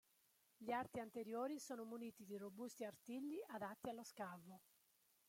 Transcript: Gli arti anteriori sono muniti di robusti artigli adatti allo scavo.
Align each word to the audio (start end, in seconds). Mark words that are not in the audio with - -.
Gli 0.57 0.71
arti 0.71 0.99
anteriori 0.99 1.59
sono 1.59 1.83
muniti 1.83 2.25
di 2.25 2.35
robusti 2.35 2.85
artigli 2.85 3.35
adatti 3.51 3.87
allo 3.89 4.03
scavo. 4.03 4.61